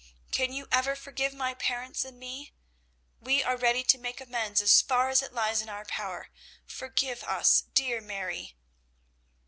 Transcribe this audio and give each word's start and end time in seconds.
Can 0.31 0.51
you 0.51 0.67
ever 0.71 0.95
forgive 0.95 1.31
my 1.31 1.53
parents 1.53 2.03
and 2.03 2.17
me? 2.17 2.53
We 3.19 3.43
are 3.43 3.55
ready 3.55 3.83
to 3.83 3.99
make 3.99 4.19
amends 4.19 4.59
as 4.59 4.81
far 4.81 5.09
as 5.09 5.21
it 5.21 5.31
lies 5.31 5.61
in 5.61 5.69
our 5.69 5.85
power. 5.85 6.31
Forgive 6.65 7.23
us, 7.23 7.65
dear 7.75 8.01
Mary." 8.01 8.55